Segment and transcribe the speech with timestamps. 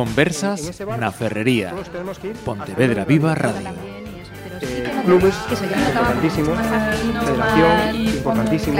[0.00, 1.76] Conversas na Ferrería.
[2.42, 3.68] Pontevedra Viva Radio.
[4.62, 6.56] Eh, clubes importantísimos,
[7.20, 8.78] federación importantísimo.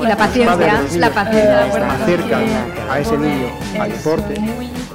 [0.00, 1.92] Y la paciencia, la paciencia.
[1.92, 2.44] acercan
[2.90, 3.46] a ese niño
[3.78, 4.34] al deporte.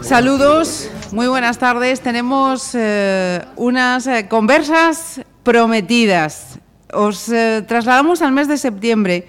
[0.01, 2.01] Saludos, muy buenas tardes.
[2.01, 6.59] Tenemos eh, unas eh, conversas prometidas.
[6.91, 9.27] Os eh, trasladamos al mes de septiembre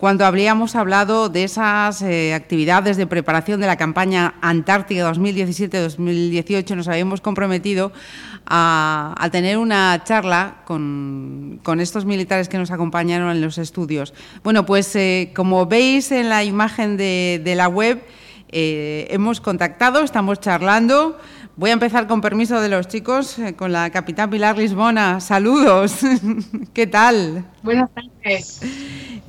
[0.00, 6.88] cuando habríamos hablado de esas eh, actividades de preparación de la campaña Antártica 2017-2018, nos
[6.88, 7.92] habíamos comprometido
[8.46, 14.14] a, tener una charla con, estos militares que nos acompañaron en los estudios.
[14.42, 18.02] Bueno, pues eh, como veis en la imagen de la web,
[18.52, 21.18] eh, hemos contactado, estamos charlando.
[21.56, 25.20] Voy a empezar con permiso de los chicos, eh, con la capitán Pilar Lisbona.
[25.20, 25.98] Saludos.
[26.72, 27.44] ¿Qué tal?
[27.62, 28.60] Buenas tardes.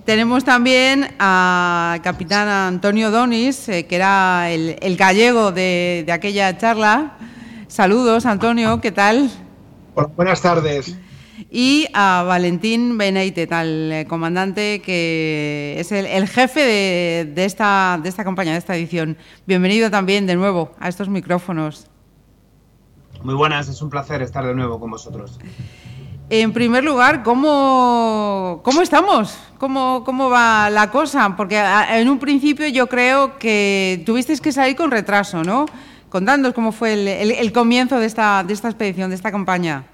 [0.06, 6.58] Tenemos también a capitán Antonio Donis, eh, que era el, el gallego de, de, aquella
[6.58, 7.18] charla.
[7.68, 9.30] Saludos, Antonio, ¿qué tal?
[10.16, 10.96] Buenas tardes.
[11.50, 18.00] Y a Valentín Beneite, tal eh, comandante que es el, el jefe de, de, esta,
[18.02, 19.18] de esta campaña, de esta edición.
[19.48, 21.88] Bienvenido también de nuevo a estos micrófonos.
[23.24, 25.40] Muy buenas, es un placer estar de nuevo con vosotros.
[26.30, 29.38] En primer lugar, ¿cómo, cómo estamos?
[29.58, 31.36] ¿Cómo, ¿Cómo va la cosa?
[31.36, 35.66] Porque en un principio yo creo que tuvisteis que salir con retraso, ¿no?
[36.10, 39.91] Contándonos cómo fue el, el, el comienzo de esta, de esta expedición, de esta campaña.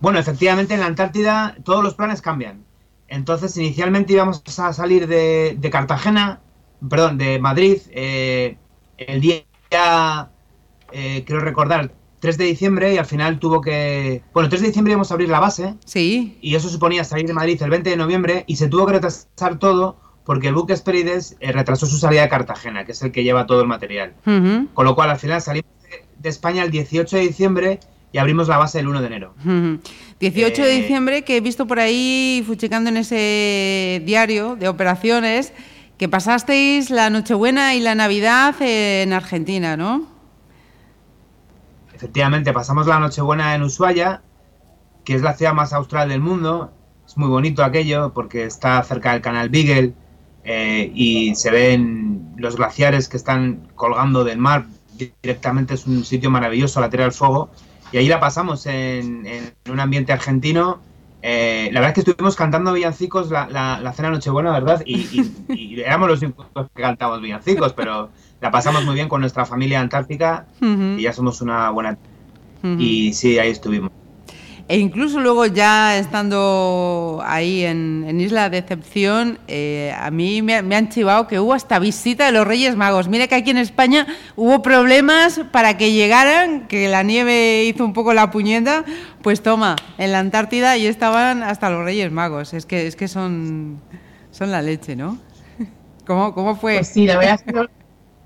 [0.00, 2.64] Bueno, efectivamente en la Antártida todos los planes cambian.
[3.08, 6.40] Entonces, inicialmente íbamos a salir de, de Cartagena,
[6.88, 8.56] perdón, de Madrid, eh,
[8.96, 9.44] el día,
[10.92, 14.22] eh, creo recordar, 3 de diciembre y al final tuvo que...
[14.32, 15.74] Bueno, 3 de diciembre íbamos a abrir la base.
[15.84, 16.38] Sí.
[16.40, 19.58] Y eso suponía salir de Madrid el 20 de noviembre y se tuvo que retrasar
[19.58, 23.24] todo porque el buque Esperides eh, retrasó su salida de Cartagena, que es el que
[23.24, 24.14] lleva todo el material.
[24.26, 24.68] Uh -huh.
[24.74, 27.80] Con lo cual, al final salimos de, de, España el 18 de diciembre
[28.12, 29.34] y abrimos la base el 1 de enero.
[29.44, 29.80] Uh -huh.
[30.20, 30.66] 18 eh...
[30.66, 35.52] de diciembre, que he visto por ahí, fuchicando en ese diario de operaciones,
[35.96, 40.06] que pasasteis la Nochebuena y la Navidad en Argentina, ¿no?
[41.94, 44.22] Efectivamente, pasamos la Nochebuena en Ushuaia,
[45.04, 46.72] que es la ciudad más austral del mundo.
[47.06, 49.92] Es muy bonito aquello porque está cerca del canal Beagle
[50.44, 54.64] eh, y se ven los glaciares que están colgando del mar.
[55.22, 57.50] Directamente es un sitio maravilloso, la Tierra del Fuego.
[57.92, 60.80] Y ahí la pasamos en, en un ambiente argentino.
[61.22, 64.82] Eh, la verdad es que estuvimos cantando villancicos la, la, la cena Nochebuena, ¿verdad?
[64.86, 69.20] Y, y, y éramos los únicos que cantábamos villancicos, pero la pasamos muy bien con
[69.20, 70.98] nuestra familia antártica uh -huh.
[70.98, 71.98] y ya somos una buena...
[72.62, 72.80] Uh -huh.
[72.80, 73.90] Y sí, ahí estuvimos.
[74.70, 80.62] E incluso luego ya estando ahí en, en Isla de Decepción, eh, a mí me,
[80.62, 83.08] me, han chivado que hubo hasta visita de los Reyes Magos.
[83.08, 87.92] Mira que aquí en España hubo problemas para que llegaran, que la nieve hizo un
[87.92, 88.84] poco la puñeta.
[89.22, 92.54] Pues toma, en la Antártida y estaban hasta los Reyes Magos.
[92.54, 93.80] Es que, es que son,
[94.30, 95.18] son la leche, ¿no?
[96.06, 96.76] ¿Cómo, cómo fue?
[96.76, 97.68] Pues sí, la verdad es que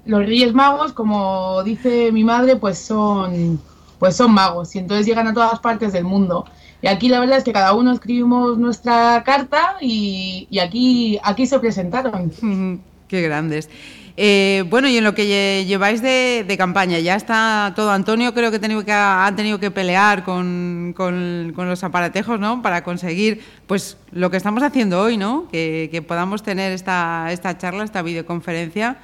[0.05, 3.59] los Reyes Magos, como dice mi madre, pues son,
[4.04, 6.44] pues son magos y entonces llegan a todas partes del mundo.
[6.82, 11.47] Y aquí la verdad es que cada uno escribimos nuestra carta y, y aquí, aquí
[11.47, 12.31] se presentaron.
[13.09, 13.70] Qué grandes.
[14.16, 17.91] Eh, bueno, y en lo que lleváis de, campaña, ya está todo.
[17.91, 22.62] Antonio creo que, tenido que han tenido que pelear con, los aparatejos, ¿no?
[22.62, 25.48] Para conseguir, pues, lo que estamos haciendo hoy, ¿no?
[25.50, 28.98] Que, podamos tener esta, esta charla, esta videoconferencia.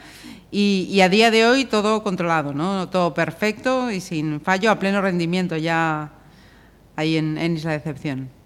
[0.53, 2.89] Y, y, a día de hoy todo controlado, ¿no?
[2.89, 6.11] Todo perfecto y sin fallo, a pleno rendimiento ya
[6.97, 8.40] ahí en, en Isla de Decepción.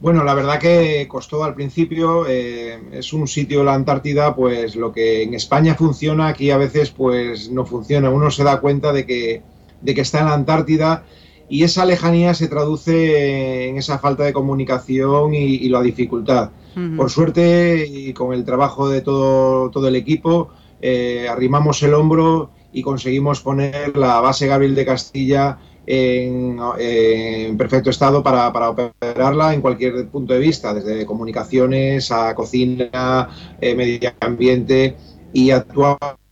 [0.00, 4.92] Bueno, la verdad que costó al principio, eh, es un sitio, la Antártida, pues lo
[4.92, 8.10] que en España funciona, aquí a veces pues no funciona.
[8.10, 9.42] Uno se da cuenta de que,
[9.80, 11.04] de que está en la Antártida
[11.48, 16.50] y esa lejanía se traduce en esa falta de comunicación y, y la dificultad.
[16.76, 16.96] Uh -huh.
[16.96, 20.50] Por suerte y con el trabajo de todo, todo el equipo,
[20.82, 27.90] eh, arrimamos el hombro y conseguimos poner la base Gabriel de Castilla en, en perfecto
[27.90, 33.28] estado para, para, operarla en cualquier punto de vista, desde comunicaciones a cocina,
[33.60, 34.96] eh, medio ambiente
[35.32, 36.24] y actualmente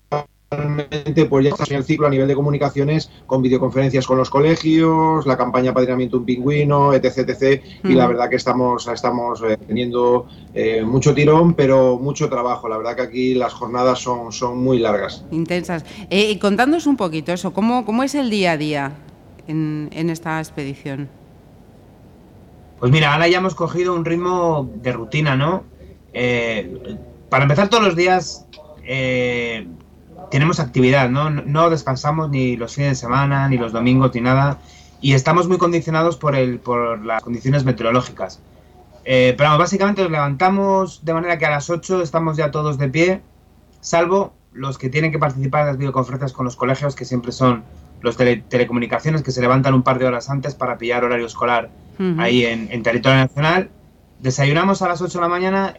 [1.28, 5.26] pues ya está en el ciclo a nivel de comunicaciones con videoconferencias con los colegios,
[5.26, 7.62] la campaña Padrinamiento un Pingüino, etc, etc.
[7.82, 7.90] Mm.
[7.90, 12.68] Y la verdad que estamos, estamos eh, teniendo eh, mucho tirón, pero mucho trabajo.
[12.68, 15.24] La verdad que aquí las jornadas son, son muy largas.
[15.30, 15.84] Intensas.
[16.10, 18.92] Eh, contándonos un poquito eso, ¿cómo, ¿cómo es el día a día?
[19.52, 21.08] En, esta expedición?
[22.78, 25.64] Pues mira, ahora ya hemos cogido un ritmo de rutina, ¿no?
[26.12, 26.96] Eh,
[27.28, 28.46] para empezar todos los días
[28.84, 29.66] eh,
[30.30, 31.30] tenemos actividad, ¿no?
[31.30, 31.70] ¿no?
[31.70, 34.58] descansamos ni los fines de semana, ni los domingos, ni nada.
[35.00, 38.40] Y estamos muy condicionados por, el, por las condiciones meteorológicas.
[39.04, 42.88] Eh, pero básicamente nos levantamos de manera que a las 8 estamos ya todos de
[42.88, 43.20] pie,
[43.80, 47.64] salvo los que tienen que participar en las videoconferencias con los colegios, que siempre son
[48.02, 51.70] los telecomunicaciones, que se levantan un par de horas antes para pillar horario escolar
[52.18, 53.70] ahí en, en, territorio nacional.
[54.20, 55.74] Desayunamos a las 8 de la mañana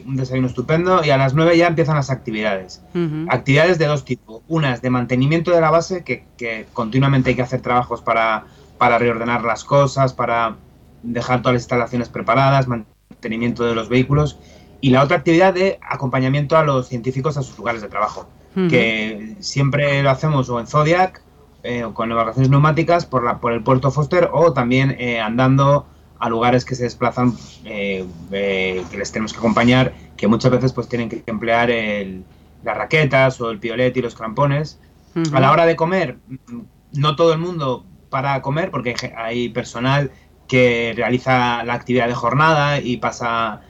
[0.00, 2.82] un desayuno estupendo y a las 9 ya empiezan las actividades.
[3.28, 4.42] Actividades de dos tipos.
[4.48, 8.44] Unas de mantenimiento de la base, que, continuamente hay que hacer trabajos para,
[8.78, 10.56] para, reordenar las cosas, para
[11.02, 14.38] dejar todas las instalaciones preparadas, mantenimiento de los vehículos.
[14.80, 18.26] Y la otra actividad de acompañamiento a los científicos a sus lugares de trabajo,
[18.68, 21.22] que siempre lo hacemos o en Zodiac,
[21.62, 25.86] eh, con evacuaciones neumáticas por, la, por el puerto Foster, o también eh, andando
[26.18, 30.72] a lugares que se desplazan, eh, eh, que les tenemos que acompañar, que muchas veces
[30.72, 31.68] pues tienen que emplear
[32.62, 34.78] las raquetas o el piolet y los crampones.
[35.32, 36.18] A la hora de comer,
[36.92, 40.12] no todo el mundo para comer, porque hay personal
[40.46, 43.62] que realiza la actividad de jornada y pasa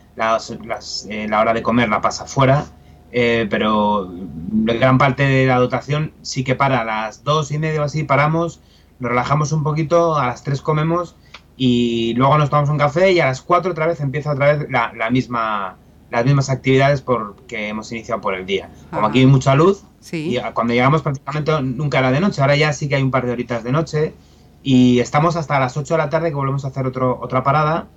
[1.09, 2.67] eh, la hora de comer la pasa fuera.
[3.13, 4.11] Pero
[4.51, 8.05] gran parte de la dotación sí que para a las dos y media o así
[8.05, 8.61] paramos,
[8.99, 11.17] nos relajamos un poquito, a las tres comemos
[11.57, 14.69] y luego nos tomamos un café y a las 4 otra vez empieza otra vez
[14.71, 15.77] la, misma
[16.11, 18.71] las mismas actividades por, que hemos iniciado por el día.
[18.91, 22.73] Como aquí hay mucha luz, y cuando llegamos prácticamente nunca era de noche, ahora ya
[22.73, 24.15] sí que hay un par de horitas de noche
[24.63, 27.89] y estamos hasta las 8 de la tarde que volvemos a hacer otro, otra parada,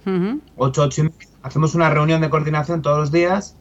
[0.57, 1.27] 8, 8 y media.
[1.44, 3.56] Hacemos una reunión de coordinación todos los días,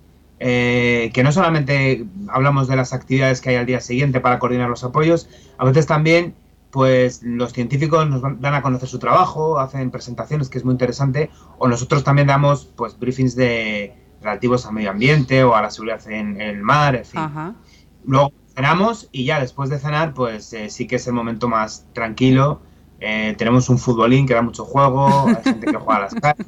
[0.46, 4.69] eh, que no solamente hablamos de las actividades que hay al día siguiente para coordinar
[4.69, 5.26] los apoyos,
[5.56, 6.35] a veces también
[6.70, 11.31] pues los científicos nos dan a conocer su trabajo, hacen presentaciones, que es muy interesante,
[11.56, 16.06] o nosotros también damos pues briefings de relativos al medio ambiente o a la seguridad
[16.11, 17.23] en, el mar, en fin.
[18.05, 21.87] Luego cenamos y ya después de cenar, pues eh, sí que es el momento más
[21.94, 22.61] tranquilo.
[23.00, 26.46] Eh, tenemos un futbolín que da mucho juego, hay gente que juega a las cartas,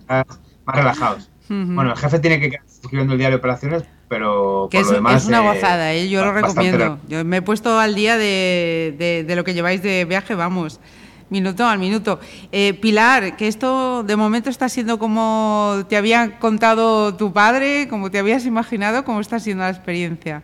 [0.67, 1.31] más relajados.
[1.49, 5.40] Bueno, el jefe tiene que quedar escribiendo el diario de operaciones, pero que es, una
[5.40, 6.08] gozada, ¿eh?
[6.08, 6.99] yo lo recomiendo.
[7.08, 10.81] Yo me he puesto al día de, de, lo que lleváis de viaje, vamos,
[11.28, 12.20] minuto al minuto.
[12.52, 18.11] Eh, Pilar, que esto de momento está siendo como te había contado tu padre, como
[18.11, 20.43] te habías imaginado, ¿cómo está siendo la experiencia?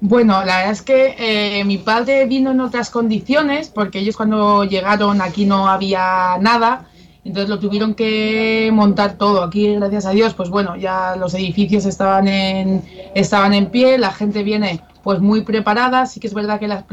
[0.00, 4.64] Bueno, la verdad es que eh, mi padre vino en otras condiciones, porque ellos cuando
[4.64, 6.88] llegaron aquí no había nada
[7.24, 9.42] entonces lo tuvieron que montar todo.
[9.42, 12.82] Aquí, gracias a Dios, pues bueno, ya los edificios estaban en,
[13.14, 16.06] estaban en pie, la gente viene pues muy preparada.
[16.06, 16.84] Sí que es verdad que la,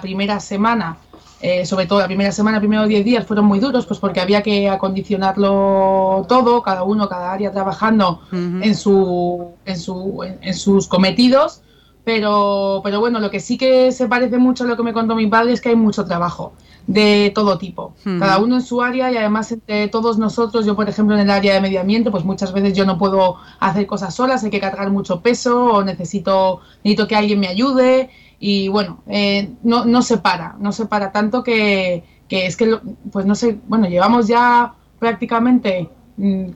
[0.00, 0.96] primera semana,
[1.40, 4.42] eh, sobre todo la primera semana, primeros 10 días, fueron muy duros, pues porque había
[4.42, 11.62] que acondicionarlo todo, cada uno, cada área trabajando en, su, en, su, en sus cometidos.
[12.12, 15.14] Pero, pero bueno, lo que sí que se parece mucho a lo que me contó
[15.14, 16.54] mi padre es que hay mucho trabajo
[16.88, 20.88] de todo tipo, cada uno en su área y además entre todos nosotros, yo por
[20.88, 24.12] ejemplo en el área de medio ambiente, pues muchas veces yo no puedo hacer cosas
[24.12, 28.10] solas, hay que cargar mucho peso o necesito, necesito que alguien me ayude
[28.40, 32.76] y bueno, eh, no, no se para, no se para tanto que, que es que,
[33.12, 35.90] pues no sé, bueno, llevamos ya prácticamente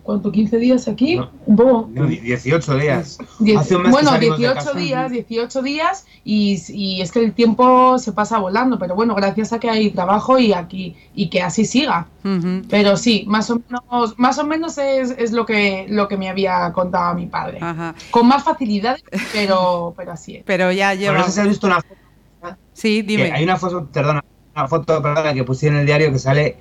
[0.03, 0.31] ¿cuánto?
[0.31, 1.19] ¿15 días aquí?
[1.47, 1.89] un poco.
[1.93, 3.19] 18 días.
[3.91, 9.15] bueno, 18 días, 18 días y, es que el tiempo se pasa volando, pero bueno,
[9.15, 12.07] gracias a que hay trabajo y aquí y que así siga.
[12.69, 16.73] Pero sí, más o menos, más o menos es, lo que lo que me había
[16.73, 17.61] contado mi padre.
[18.11, 18.99] Con más facilidad,
[19.33, 20.45] pero, pero así es.
[20.45, 21.19] Pero ya lleva.
[21.19, 22.01] no sé si has visto una foto.
[22.73, 23.33] Sí, dime.
[23.33, 24.23] hay una foto, perdona,
[24.55, 26.57] una foto perdona, que puse en el diario que sale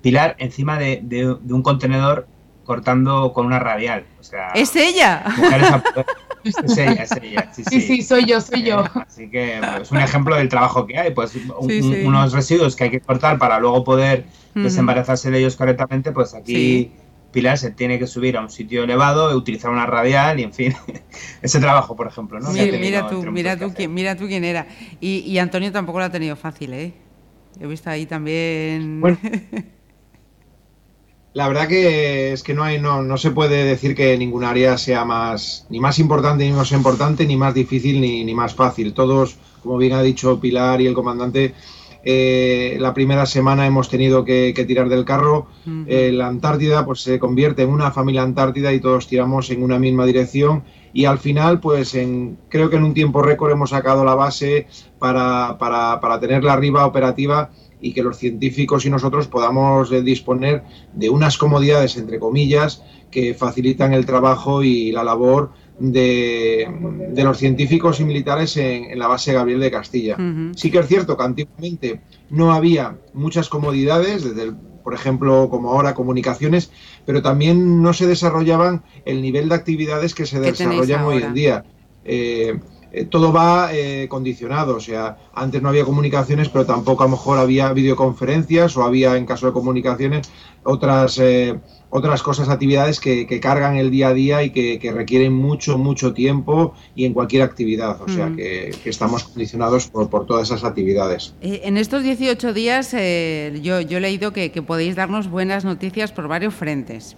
[0.00, 2.28] Pilar encima de, de un contenedor
[2.66, 4.04] cortando con una radial.
[4.20, 5.24] O sea, ¿Es ella?
[6.44, 7.50] es ella, es ella.
[7.54, 8.84] Sí, sí, sí, soy yo, soy yo.
[8.84, 12.90] Eh, así que es un ejemplo del trabajo que hay, pues unos residuos que hay
[12.90, 16.90] que cortar para luego poder desembarazarse de ellos correctamente, pues aquí
[17.32, 20.74] Pilar se tiene que subir a un sitio elevado, utilizar una radial y en fin,
[21.42, 22.40] ese trabajo, por ejemplo.
[22.40, 22.50] ¿no?
[22.50, 24.66] Mira, tú, mira tú, quién, mira tú quién era.
[25.00, 26.94] Y, y Antonio tampoco lo ha tenido fácil, ¿eh?
[27.60, 29.00] He visto ahí también...
[29.00, 29.18] Bueno.
[31.36, 34.78] La verdad que es que no hay, no, no se puede decir que ningún área
[34.78, 38.94] sea más, ni más importante ni más importante, ni más difícil ni, ni más fácil.
[38.94, 41.52] Todos, como bien ha dicho Pilar y el comandante,
[42.06, 45.48] eh, la primera semana hemos tenido que, tirar del carro.
[45.86, 49.78] Eh, la Antártida pues se convierte en una familia Antártida y todos tiramos en una
[49.78, 50.64] misma dirección.
[50.94, 54.68] Y al final, pues en, creo que en un tiempo récord hemos sacado la base
[54.98, 60.62] para, para, para tenerla arriba operativa y que los científicos y nosotros podamos eh, disponer
[60.94, 66.68] de unas comodidades, entre comillas, que facilitan el trabajo y la labor de,
[67.16, 70.16] los científicos y militares en, la base Gabriel de Castilla.
[70.54, 74.52] Sí que es cierto que antiguamente no había muchas comodidades, desde
[74.86, 76.70] por ejemplo, como ahora comunicaciones,
[77.04, 81.64] pero también no se desarrollaban el nivel de actividades que se desarrollan hoy en día.
[82.04, 82.60] Eh,
[82.92, 87.12] eh, todo va eh, condicionado, o sea, antes no había comunicaciones, pero tampoco a lo
[87.12, 90.30] mejor había videoconferencias o había, en caso de comunicaciones,
[90.62, 91.18] otras
[91.90, 96.74] otras cosas, actividades que, cargan el día a día y que, requieren mucho, mucho tiempo
[96.94, 98.00] y en cualquier actividad.
[98.02, 98.36] O sea, mm.
[98.36, 101.34] que, estamos condicionados por, por, todas esas actividades.
[101.40, 106.12] Eh, en estos 18 días eh, yo, yo he leído que, podéis darnos buenas noticias
[106.12, 107.16] por varios frentes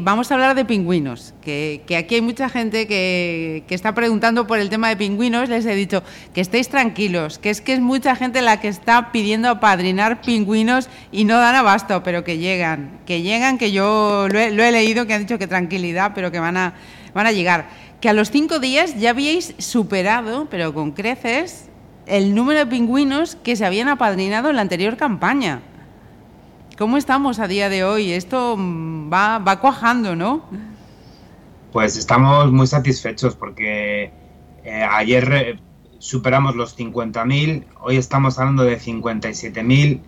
[0.00, 4.70] vamos a hablar de pingüinos, que, aquí hay mucha gente que, está preguntando por el
[4.70, 5.50] tema de pingüinos.
[5.50, 9.12] Les he dicho que estéis tranquilos, que es que es mucha gente la que está
[9.12, 14.38] pidiendo apadrinar pingüinos y no dan abasto, pero que llegan, que llegan, que yo lo
[14.38, 16.74] he, leído, que han dicho que tranquilidad, pero que van a,
[17.12, 17.68] van a llegar.
[18.00, 21.68] Que a los cinco días ya habíais superado, pero con creces,
[22.06, 25.60] el número de pingüinos que se habían apadrinado en la anterior campaña.
[26.76, 28.12] ¿Cómo estamos a día de hoy?
[28.12, 30.44] Esto mm, va, va cuajando, ¿no?
[31.72, 34.10] Pues estamos muy satisfechos porque
[34.64, 35.60] eh, ayer eh,
[35.98, 40.00] superamos los 50.000, hoy estamos hablando de 57.000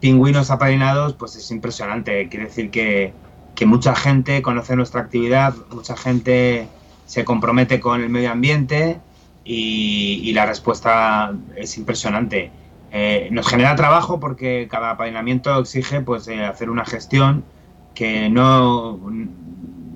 [0.00, 2.28] pingüinos apadrinados, pues es impresionante.
[2.28, 3.12] Quiere decir que,
[3.56, 6.68] que mucha gente conoce nuestra actividad, mucha gente
[7.06, 9.00] se compromete con el medio ambiente
[9.44, 12.52] y, y la respuesta es impresionante.
[12.96, 17.44] Eh, nos genera trabajo porque cada apadrinamiento exige pues eh, hacer una gestión
[17.92, 19.00] que no,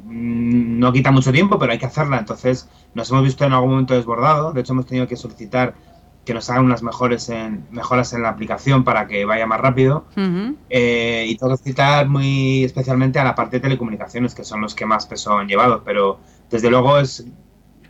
[0.05, 2.19] no quita mucho tiempo, pero hay que hacerla.
[2.19, 4.53] Entonces nos hemos visto en algún momento desbordado.
[4.53, 5.75] De hecho, hemos tenido que solicitar
[6.25, 10.05] que nos hagan unas mejores en, mejoras en la aplicación para que vaya más rápido.
[10.69, 14.87] Eh, y todo citar muy especialmente a la parte de telecomunicaciones, que son los que
[14.87, 15.85] más peso han llevado.
[15.85, 16.19] Pero
[16.51, 17.25] desde luego es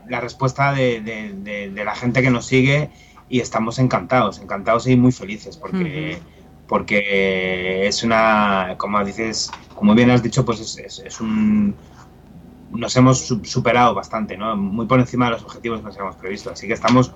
[0.06, 2.90] la respuesta de la gente que nos sigue
[3.28, 6.18] y estamos encantados, encantados y muy felices porque,
[6.66, 11.74] porque es una, como dices, como bien has dicho, pues es, es, un...
[12.70, 14.54] Nos hemos superado bastante, ¿no?
[14.56, 17.12] Muy por encima de los objetivos que nos habíamos previsto, así que estamos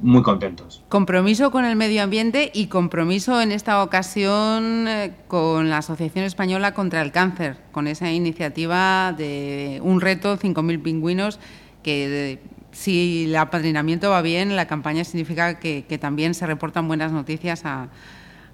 [0.00, 0.82] muy contentos.
[0.88, 6.74] Compromiso con el medio ambiente y compromiso en esta ocasión eh, con la Asociación Española
[6.74, 11.38] contra el Cáncer, con esa iniciativa de un reto, 5.000 pingüinos,
[11.82, 12.40] que
[12.72, 17.88] si el apadrinamiento va bien, la campaña significa que, también se reportan buenas noticias a,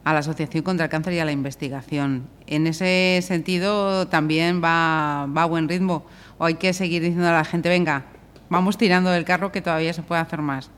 [0.04, 2.28] la Asociación contra el Cáncer y a la investigación.
[2.46, 6.06] En ese sentido también va, a buen ritmo.
[6.38, 8.04] O hay que seguir diciendo a la gente, venga,
[8.48, 10.70] vamos tirando del carro que todavía se puede hacer más.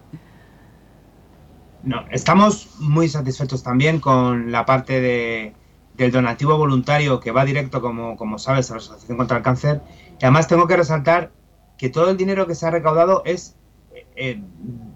[1.82, 5.54] No, estamos muy satisfechos también con la parte de,
[5.94, 9.82] del donativo voluntario que va directo, como, como sabes, a la Asociación contra el Cáncer.
[10.20, 11.32] Y además tengo que resaltar
[11.78, 13.54] que todo el dinero que se ha recaudado es
[14.16, 14.40] eh,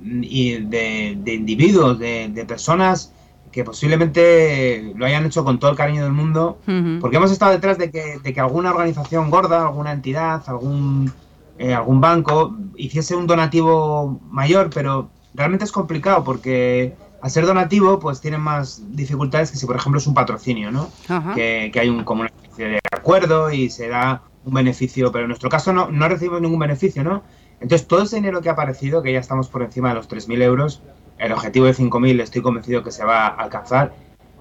[0.00, 3.12] de, individuos, de, personas
[3.52, 6.58] que posiblemente lo hayan hecho con todo el cariño del mundo,
[7.00, 11.12] porque hemos estado detrás de que, de que alguna organización gorda, alguna entidad, algún,
[11.58, 18.00] eh, algún banco hiciese un donativo mayor, pero realmente es complicado porque al ser donativo
[18.00, 20.90] pues tienen más dificultades que si por ejemplo es un patrocinio, ¿no?
[21.34, 25.24] Que, que, hay un, como una especie de acuerdo y se da un beneficio, pero
[25.24, 27.22] en nuestro caso no, no recibimos ningún beneficio, ¿no?
[27.60, 30.42] Entonces, todo ese dinero que ha aparecido, que ya estamos por encima de los 3.000
[30.42, 30.82] euros,
[31.18, 33.94] el objetivo de 5.000 estoy convencido que se va a alcanzar,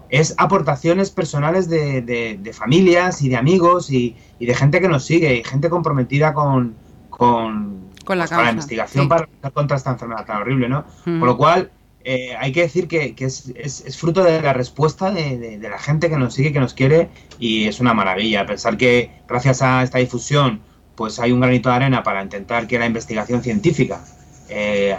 [0.10, 5.06] es aportaciones personales de, de, familias y de amigos y, y, de gente que nos
[5.06, 6.76] sigue y gente comprometida con,
[7.10, 10.84] con, con la, pues, investigación para luchar contra esta enfermedad tan horrible, ¿no?
[11.06, 11.72] Con lo cual,
[12.04, 16.34] eh, hay que decir que, es, fruto de la respuesta de, la gente que nos
[16.34, 18.46] sigue, que nos quiere, y es una maravilla.
[18.46, 20.62] Pensar que gracias a esta difusión,
[20.96, 24.04] pues hay un granito de arena para intentar que la investigación científica
[24.50, 24.96] eh,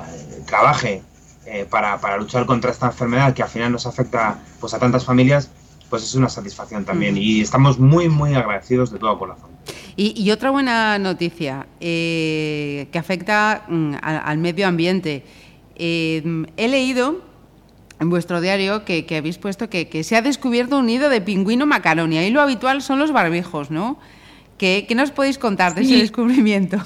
[0.46, 1.02] trabaje
[1.46, 5.50] eh, para, luchar contra esta enfermedad que al final nos afecta pues, a tantas familias,
[5.90, 7.16] pues es una satisfacción también.
[7.16, 9.50] Y estamos muy, muy agradecidos de todo corazón.
[9.94, 15.22] Y, otra buena noticia que afecta mm, al medio ambiente
[15.76, 17.22] Em, he leído
[18.00, 22.18] en vuestro diario que, habéis puesto que, se ha descubierto un nido de pingüino macaroni.
[22.18, 23.98] Ahí lo habitual son los barbijos, ¿no?
[24.58, 26.78] ¿Qué, nos podéis contar de ese descubrimiento?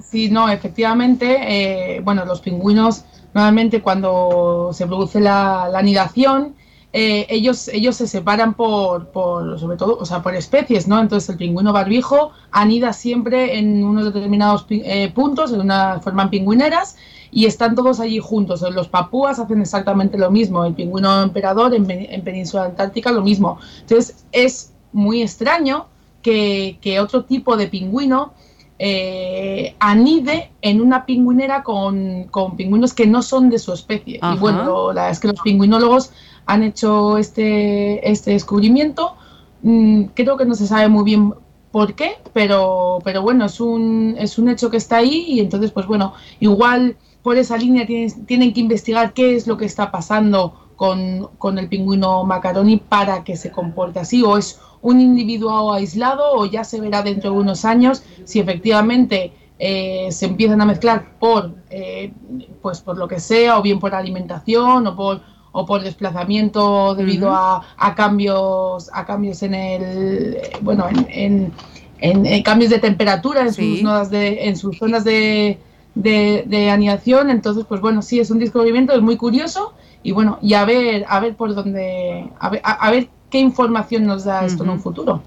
[0.00, 6.54] Sí, no, efectivamente, eh, bueno, los pingüinos normalmente cuando se produce la, anidación,
[6.94, 11.00] eh, ellos, ellos se separan por, por, sobre todo, o sea, por especies, ¿no?
[11.00, 16.96] Entonces el pingüino barbijo anida siempre en unos determinados eh, puntos, en una, forman pingüineras,
[17.30, 18.60] y están todos allí juntos.
[18.60, 21.86] Los papúas hacen exactamente lo mismo, el pingüino emperador en,
[22.22, 23.58] Península Antártica lo mismo.
[23.80, 25.86] Entonces es muy extraño
[26.20, 28.34] que, otro tipo de pingüino
[28.78, 34.20] eh, anide en una pingüinera con, con, pingüinos que no son de su especie.
[34.22, 36.12] Y bueno, la, es que los pingüinólogos
[36.46, 39.14] han hecho este, este descubrimiento.
[39.62, 41.34] Mm, creo que no se sabe muy bien
[41.70, 45.70] por qué, pero, pero bueno, es un, es un hecho que está ahí y entonces,
[45.70, 49.90] pues bueno, igual por esa línea tienen, tienen que investigar qué es lo que está
[49.90, 55.72] pasando con, con, el pingüino macaroni para que se comporte así, o es un individuo
[55.72, 60.66] aislado, o ya se verá dentro de unos años si efectivamente eh, se empiezan a
[60.66, 62.12] mezclar por, eh,
[62.60, 65.20] pues por lo que sea, o bien por alimentación, o por,
[65.52, 71.52] o por desplazamiento debido a, a, cambios, a cambios en el, bueno, en,
[72.00, 75.58] en, cambios de temperatura en sus, zonas de, en sus zonas de,
[75.94, 77.30] de, de anidación.
[77.30, 81.04] Entonces, pues bueno, sí, es un descubrimiento, es muy curioso y bueno, y a ver,
[81.08, 84.80] a ver por dónde, a ver, a, ver qué información nos da esto en un
[84.80, 85.22] futuro.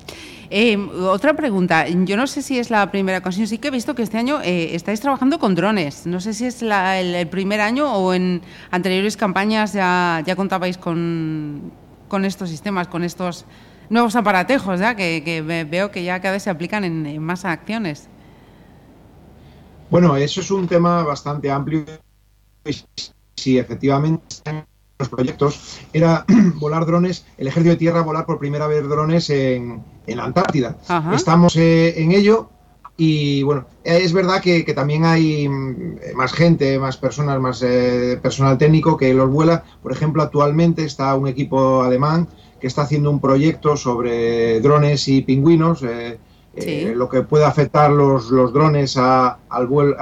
[0.49, 3.95] Eh, otra pregunta, yo no sé si es la primera ocasión, sí que he visto
[3.95, 7.91] que este año eh, estáis trabajando con drones, no sé si es el, primer año
[7.91, 11.71] o en anteriores campañas ya, contabais con,
[12.23, 13.45] estos sistemas, con estos
[13.89, 14.95] nuevos aparatejos, ¿ya?
[14.95, 18.07] Que, veo que ya cada vez se aplican en, más acciones.
[19.89, 21.85] Bueno, eso es un tema bastante amplio
[23.35, 24.65] si efectivamente
[24.99, 26.25] los proyectos era
[26.55, 30.77] volar drones, el ejército de tierra volar por primera vez drones en, en la Antártida.
[31.13, 32.49] Estamos eh, en ello
[32.97, 38.57] y bueno, es verdad que, también hay mm, más gente, más personas, más eh, personal
[38.57, 39.65] técnico que los vuela.
[39.83, 42.27] Por ejemplo, actualmente está un equipo alemán
[42.61, 45.83] que está haciendo un proyecto sobre drones y pingüinos.
[45.83, 46.17] Eh,
[46.57, 49.95] eh, lo que puede afectar los, los drones a, al vuelo,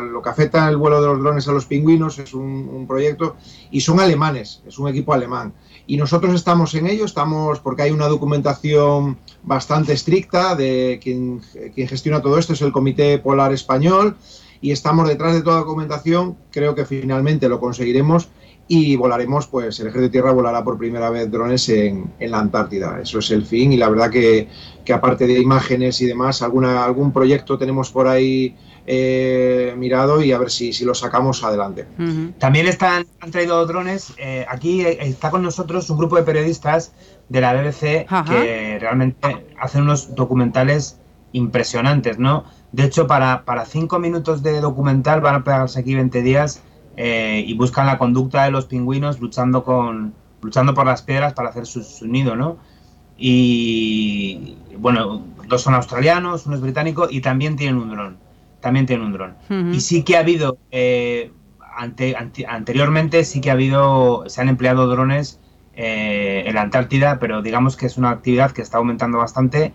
[0.00, 3.36] lo que afecta el vuelo de los drones a los pingüinos es un, proyecto
[3.72, 5.52] y son alemanes, es un equipo alemán.
[5.88, 11.40] Y nosotros estamos en ello, estamos porque hay una documentación bastante estricta de quien,
[11.74, 14.16] quien gestiona todo esto, es el Comité Polar Español,
[14.60, 18.28] y estamos detrás de toda la documentación, creo que finalmente lo conseguiremos
[18.68, 22.40] y volaremos, pues el Ejército de Tierra volará por primera vez drones en, en la
[22.40, 22.98] Antártida.
[23.00, 24.48] Eso es el fin y la verdad que,
[24.84, 28.56] que, aparte de imágenes y demás, alguna, algún proyecto tenemos por ahí
[28.88, 31.86] eh, mirado y a ver si, si lo sacamos adelante.
[32.38, 34.12] También están, han traído drones.
[34.18, 36.92] Eh, aquí está con nosotros un grupo de periodistas
[37.28, 40.98] de la BBC que realmente hacen unos documentales
[41.32, 42.44] impresionantes, ¿no?
[42.72, 46.62] De hecho, para, para cinco minutos de documental van a pegarse aquí 20 días
[46.96, 51.50] eh, y buscan la conducta de los pingüinos luchando con luchando por las piedras para
[51.50, 52.56] hacer su, nido, ¿no?
[53.18, 58.16] Y bueno, dos son australianos, uno es británico y también tienen un dron,
[58.60, 59.34] también tienen un dron.
[59.74, 61.32] Y sí que ha habido eh,
[62.48, 65.40] anteriormente sí que ha habido se han empleado drones
[65.74, 69.72] eh, en la Antártida, pero digamos que es una actividad que está aumentando bastante.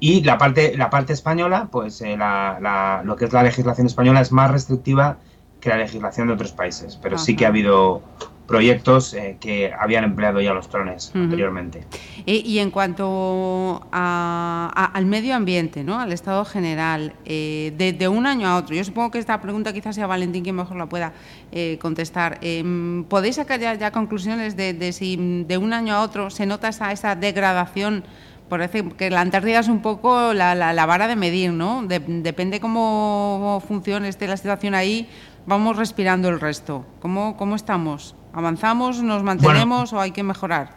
[0.00, 4.50] Y la parte, la parte española, pues lo que es la legislación española es más
[4.50, 5.18] restrictiva
[5.62, 8.02] que la legislación de otros países, pero sí que ha habido
[8.48, 11.86] proyectos eh, que habían empleado ya los drones anteriormente.
[12.26, 16.00] Y, en cuanto al medio ambiente, ¿no?
[16.00, 19.94] al estado general, eh, de, un año a otro, yo supongo que esta pregunta quizás
[19.94, 21.12] sea Valentín quien mejor la pueda
[21.52, 22.38] eh, contestar.
[22.42, 26.90] Em, ¿Podéis sacar ya, conclusiones de, si de un año a otro se nota esa,
[26.90, 28.04] esa degradación?
[28.48, 31.84] Parece que la Antártida es un poco la, la, vara de medir, ¿no?
[31.86, 35.08] depende cómo funcione esté la situación ahí,
[35.46, 36.84] vamos respirando el resto?
[37.00, 38.14] ¿Cómo, cómo estamos?
[38.32, 40.70] ¿Avanzamos, nos mantenemos o hay que mejorar?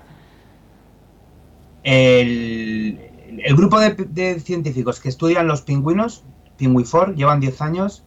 [1.84, 3.00] El,
[3.56, 6.24] grupo de, científicos que estudian los pingüinos,
[6.58, 8.04] Pingüifor, llevan 10 años,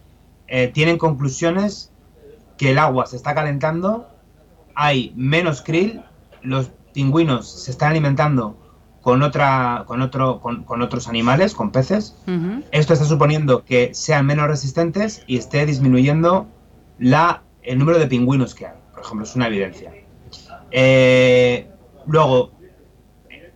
[0.48, 1.92] eh, tienen conclusiones
[2.56, 4.08] que el agua se está calentando,
[4.74, 6.02] hay menos krill,
[6.42, 8.56] los pingüinos se están alimentando
[9.08, 12.14] con otra con otro con, otros animales con peces
[12.72, 16.46] esto está suponiendo que sean menos resistentes y esté disminuyendo
[16.98, 18.74] la el número de pingüinos que hay.
[18.92, 19.94] Por ejemplo es una evidencia.
[20.70, 21.70] Eh,
[22.06, 22.52] luego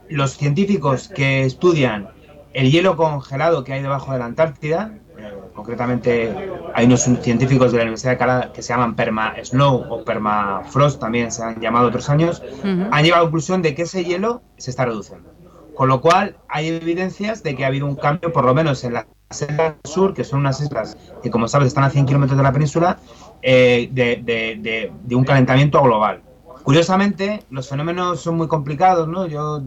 [0.09, 2.09] los científicos que estudian
[2.55, 6.35] el hielo congelado que hay debajo de la Antártida eh, concretamente
[6.75, 10.99] hay unos científicos de la Universidad de Canadá que se llaman Perma Snow o Permafrost,
[10.99, 14.41] también se han llamado otros años, han llegado a la conclusión de que ese hielo
[14.57, 15.32] se está reduciendo.
[15.75, 18.95] Con lo cual, hay evidencias de que ha habido un cambio, por lo menos en
[18.95, 19.07] la
[19.41, 22.53] islas sur, que son unas islas que, como sabes, están a 100 kilómetros de la
[22.53, 22.99] península,
[23.41, 26.23] eh, de, un calentamiento global.
[26.63, 29.27] Curiosamente, los fenómenos son muy complicados, ¿no?
[29.27, 29.63] Yo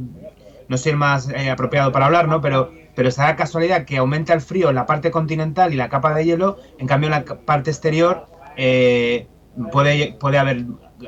[0.68, 2.42] no soy el más eh, apropiado para hablar, ¿no?
[2.42, 5.90] Pero, pero está la casualidad que aumenta el frío en la parte continental y la
[5.90, 9.28] capa de hielo, en cambio en la parte exterior eh,
[9.72, 10.66] puede, puede haber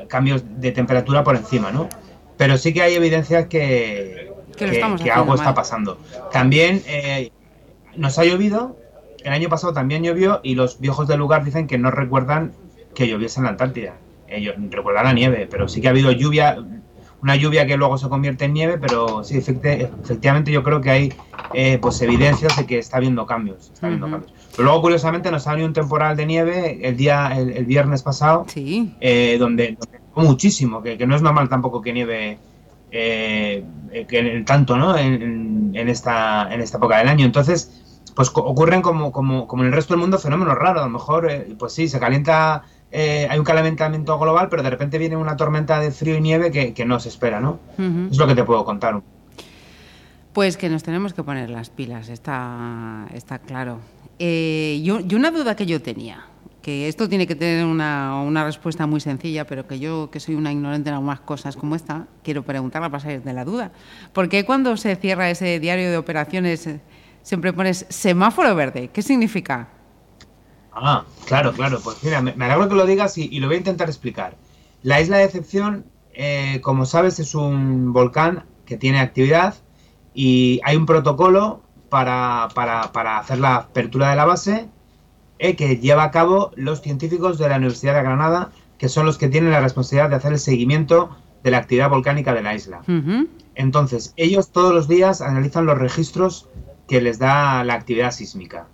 [0.08, 1.88] cambios de temperatura por encima, ¿no?
[2.36, 4.27] Pero sí que hay evidencias que,
[4.58, 5.98] que, algo está pasando.
[6.32, 7.30] También eh,
[7.96, 8.76] nos ha llovido
[9.24, 12.52] el año pasado también llovió y los viejos del lugar dicen que no recuerdan
[12.94, 13.94] que lloviese en la Antártida.
[14.28, 16.56] Ellos recuerdan la nieve, pero sí que ha habido lluvia,
[17.22, 21.12] una lluvia que luego se convierte en nieve, pero sí, efectivamente yo creo que hay
[21.54, 23.70] eh, pues evidencias de que está habiendo cambios.
[23.72, 24.32] Está habiendo cambios.
[24.52, 28.44] Pero luego, curiosamente, nos ha venido un temporal de nieve el día el, viernes pasado,
[28.48, 28.94] sí.
[29.00, 32.38] eh, donde, donde, muchísimo, que, que, no es normal tampoco que nieve
[32.90, 33.64] eh,
[34.08, 34.96] que tanto ¿no?
[34.96, 37.24] En, en, esta, en esta época del año.
[37.24, 40.82] Entonces, pues ocurren como, como, como en el resto del mundo fenómenos raros.
[40.82, 44.70] A lo mejor, eh, pues sí, se calienta, eh, hay un calentamiento global, pero de
[44.70, 47.60] repente viene una tormenta de frío y nieve que, que no se espera, ¿no?
[48.10, 49.00] Es lo que te puedo contar.
[50.32, 53.78] Pues que nos tenemos que poner las pilas, está, está claro.
[54.18, 56.26] Eh, yo, y una duda que yo tenía,
[56.68, 60.34] que esto tiene que tener una, una, respuesta muy sencilla, pero que yo, que soy
[60.34, 63.72] una ignorante en algunas cosas como esta, quiero preguntarla para salir de la duda.
[64.12, 66.68] ¿Por qué cuando se cierra ese diario de operaciones
[67.22, 68.90] siempre pones semáforo verde.
[68.92, 69.68] ¿Qué significa?
[70.72, 71.80] Ah, claro, claro.
[71.82, 74.36] Pues mira, me, alegro que lo digas y, lo voy a intentar explicar.
[74.82, 79.54] La isla de excepción, eh, como sabes, es un volcán que tiene actividad
[80.12, 84.68] y hay un protocolo para, hacer la apertura de la base
[85.38, 89.18] eh, que lleva a cabo los científicos de la Universidad de Granada, que son los
[89.18, 91.10] que tienen la responsabilidad de hacer el seguimiento
[91.42, 92.82] de la actividad volcánica de la isla.
[93.54, 96.48] Entonces, ellos todos los días analizan los registros
[96.86, 98.66] que les da la actividad sísmica.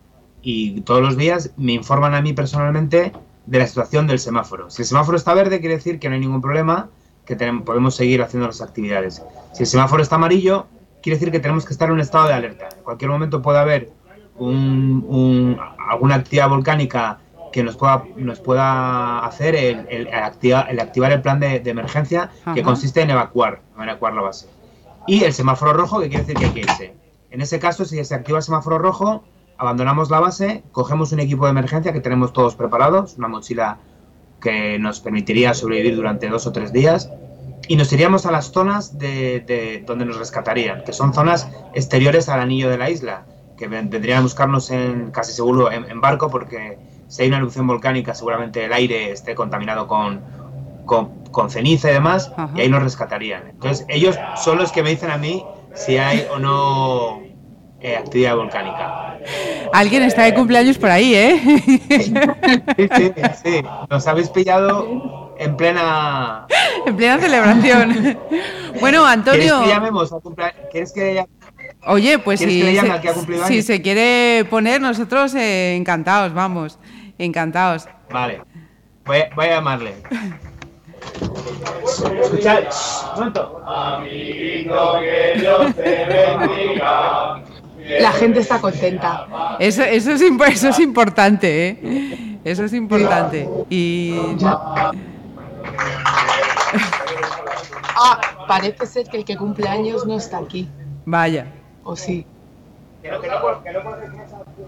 [0.42, 3.12] Y todos los días me informan a mí personalmente
[3.46, 4.70] de la situación del semáforo.
[4.70, 6.90] Si el semáforo está verde, quiere decir que no hay ningún problema,
[7.24, 9.22] que tenemos, podemos seguir haciendo las actividades.
[9.52, 10.66] Si el semáforo está amarillo,
[11.02, 12.68] quiere decir que tenemos que estar en un estado de alerta.
[12.76, 13.90] En cualquier momento puede haber
[14.38, 15.58] un,
[15.90, 17.18] alguna actividad volcánica
[17.52, 22.30] que nos pueda, nos pueda hacer el, el, activar, el activar el plan de, emergencia,
[22.54, 24.48] que consiste en evacuar, en evacuar la base.
[25.06, 26.94] Y el semáforo rojo, que quiere decir que hay que irse.
[27.30, 29.22] En ese caso, si se activa el semáforo rojo,
[29.56, 33.78] abandonamos la base, cogemos un equipo de emergencia que tenemos todos preparados, una mochila
[34.40, 37.10] que nos permitiría sobrevivir durante dos o tres días,
[37.68, 42.40] y nos iríamos a las zonas de, donde nos rescatarían, que son zonas exteriores al
[42.40, 47.22] anillo de la isla, que vendrían a buscarnos en, casi seguro en, barco, porque si
[47.22, 50.22] hay una erupción volcánica, seguramente el aire esté contaminado con,
[50.84, 53.48] con, ceniza y demás, y ahí nos rescatarían.
[53.48, 57.22] Entonces, ellos son los que me dicen a mí si hay o no
[57.80, 59.18] eh, actividad volcánica.
[59.72, 61.40] Alguien está de cumpleaños por ahí, ¿eh?
[62.76, 63.12] Sí, sí,
[63.42, 63.62] sí.
[63.90, 66.46] Nos habéis pillado en plena...
[66.86, 68.18] En plena celebración.
[68.80, 69.40] Bueno, Antonio...
[69.40, 70.60] ¿Quieres que llamemos a cumpleaños?
[70.72, 71.24] ¿Quieres que
[71.86, 76.78] Oye, pues si, se, si se quiere poner, nosotros eh, encantados, vamos,
[77.18, 77.86] encantados.
[78.10, 78.40] Vale,
[79.04, 79.94] voy, voy a llamarle.
[82.22, 82.64] Escuchad,
[85.00, 86.06] que Dios te
[86.38, 87.42] bendiga.
[88.00, 89.56] La gente está contenta.
[89.58, 92.38] Eso, eso, es, eso es importante, ¿eh?
[92.44, 93.48] Eso es importante.
[93.68, 94.16] Y.
[97.96, 100.68] Ah, parece ser que el que cumple años no está aquí.
[101.04, 101.46] Vaya.
[101.84, 102.26] ¿O sí?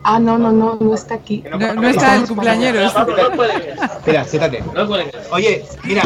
[0.04, 1.42] Ah, no, no, no, no está aquí.
[1.50, 2.80] No, está el cumpleañero.
[2.80, 4.62] Espera, siéntate.
[5.30, 6.02] Oye, mira,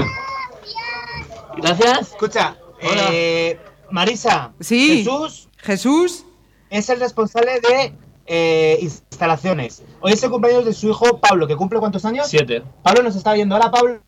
[1.57, 2.13] Gracias.
[2.13, 3.59] Escucha, eh,
[3.91, 4.53] Marisa.
[4.61, 5.05] Sí.
[5.05, 5.49] Jesús.
[5.59, 6.25] Jesús.
[6.71, 7.95] Es el responsable de
[8.27, 9.83] eh, instalaciones.
[10.01, 12.29] Hoy es el cumpleaños de su hijo Pablo, que cumple cuántos años?
[12.29, 12.63] Siete.
[12.83, 13.57] Pablo nos está viendo.
[13.57, 14.01] Hola, Pablo.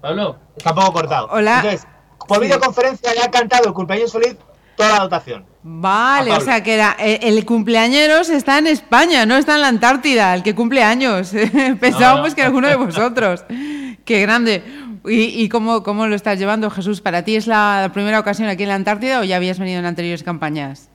[0.00, 0.38] Pablo.
[0.56, 1.28] Está un poco cortado.
[1.30, 1.56] Hola.
[1.56, 1.86] Entonces,
[2.26, 4.36] por videoconferencia le ha cantado el cumpleaños feliz
[4.76, 5.44] toda la dotación.
[5.62, 9.68] Vale, o sea que era, eh, el, cumpleañeros está en España, no está en la
[9.68, 11.32] Antártida, el que cumple años.
[11.80, 13.44] Pensábamos que alguno de vosotros.
[14.04, 14.62] Qué grande.
[15.06, 17.02] ¿Y, cómo, cómo, lo estás llevando, Jesús?
[17.02, 19.84] ¿Para ti es la primera ocasión aquí en la Antártida o ya habías venido en
[19.84, 20.90] anteriores campañas?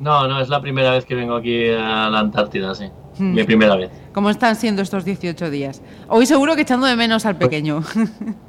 [0.00, 2.86] No, no, es la primera vez que vengo aquí a la Antártida, sí.
[3.18, 3.34] Hmm.
[3.34, 3.90] Mi primera vez.
[4.12, 5.82] ¿Cómo están siendo estos 18 días?
[6.08, 7.82] Hoy seguro que echando de menos al pequeño.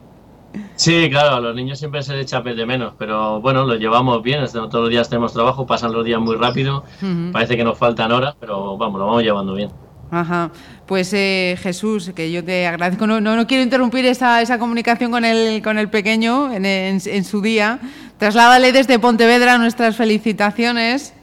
[0.75, 4.23] Sí, claro, a los niños siempre se les echa de menos, pero bueno, lo llevamos
[4.23, 6.83] bien, todos los días tenemos trabajo, pasan los días muy rápido,
[7.31, 9.69] parece que nos faltan horas, pero vamos, lo vamos llevando bien.
[10.11, 10.51] Ajá.
[10.85, 13.05] Pues eh, Jesús, que yo te agradezco.
[13.05, 17.41] No, no, quiero interrumpir esa, esa, comunicación con el, con el pequeño en, en, su
[17.41, 17.79] día.
[18.17, 21.13] Trasládale desde Pontevedra nuestras felicitaciones.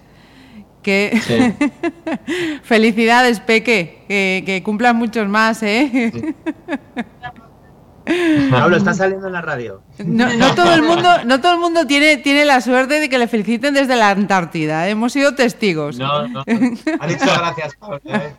[0.83, 1.21] Que
[2.63, 6.35] felicidades, Peque, que, que cumplan muchos más, ¿eh?
[8.51, 9.83] Pablo, está saliendo en la radio.
[9.99, 13.19] No, no, todo el mundo, no todo el mundo tiene, tiene la suerte de que
[13.19, 14.89] le feliciten desde la Antártida.
[14.89, 15.99] Hemos sido testigos.
[15.99, 16.45] No, no.
[17.01, 18.01] Ha dicho gracias, Pablo.
[18.05, 18.35] ¿eh?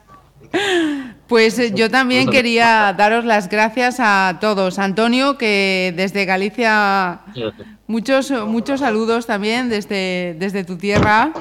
[1.27, 4.79] Pues eh, yo también quería daros las gracias a todos.
[4.79, 7.21] Antonio, que desde Galicia,
[7.87, 11.33] muchos, muchos saludos también desde, desde tu tierra.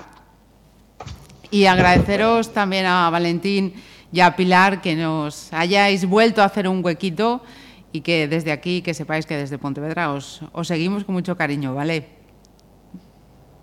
[1.53, 3.75] Y agradeceros también a Valentín
[4.13, 7.43] y a Pilar que nos hayáis vuelto a hacer un huequito
[7.93, 11.75] y que desde aquí, que sepáis que desde Pontevedra os, os seguimos con mucho cariño,
[11.75, 12.09] ¿vale?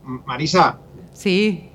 [0.03, 0.77] Marisa.
[1.13, 1.69] Sí.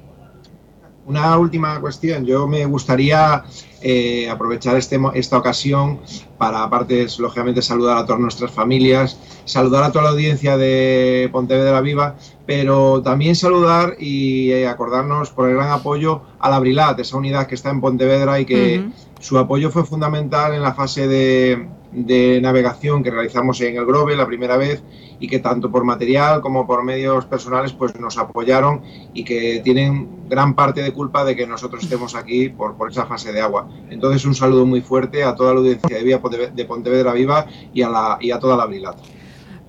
[1.06, 2.26] Una última cuestión.
[2.26, 3.44] Yo me gustaría
[3.80, 6.00] eh, aprovechar este, esta ocasión
[6.36, 11.80] para, aparte, lógicamente, saludar a todas nuestras familias, saludar a toda la audiencia de Pontevedra
[11.80, 17.16] Viva, pero también saludar y eh, acordarnos por el gran apoyo a la Brilat, esa
[17.16, 18.84] unidad que está en Pontevedra y que
[19.18, 24.16] su apoyo fue fundamental en la fase de, de navegación que realizamos en el Grove
[24.16, 24.82] la primera vez
[25.20, 28.82] y que tanto por material como por medios personales pues nos apoyaron
[29.14, 33.06] y que tienen gran parte de culpa de que nosotros estemos aquí por, por esa
[33.06, 33.68] fase de agua.
[33.90, 36.20] Entonces un saludo muy fuerte a toda la audiencia de, Vía
[36.54, 38.96] de Pontevedra Viva y a, la, y a toda la Brilat.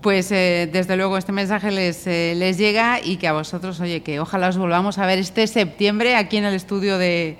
[0.02, 4.02] Pues eh, desde luego este mensaje les, eh, les llega y que a vosotros, oye,
[4.02, 7.38] que ojalá os volvamos a ver este septiembre aquí en el estudio de,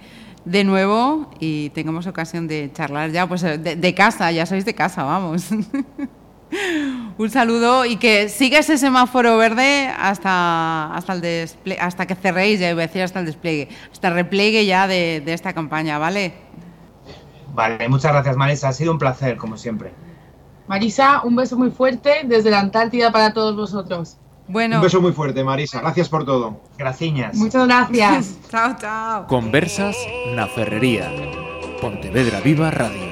[0.50, 5.04] de nuevo y tengamos ocasión de charlar ya, pues de, casa, ya sois de casa,
[5.04, 5.50] vamos.
[7.20, 12.72] Un saludo y que siga ese semáforo verde hasta, hasta, el hasta que cerréis, ya
[12.72, 16.34] iba a decir hasta el despliegue, hasta el repliegue ya de, de esta campaña, ¿vale?
[17.54, 19.92] Vale, muchas gracias Marisa, ha sido un placer, como siempre.
[20.68, 24.18] Marisa, un beso muy fuerte desde la Antártida para todos vosotros.
[24.50, 24.78] Bueno.
[24.78, 25.80] Un beso muy fuerte, Marisa.
[25.80, 26.60] Gracias por todo.
[26.78, 27.36] Graciñas.
[27.36, 28.38] Muchas gracias.
[28.50, 29.28] chao, chao.
[29.28, 29.96] Conversas
[30.34, 31.12] La Ferrería.
[31.80, 33.10] Pontevedra Viva Radio.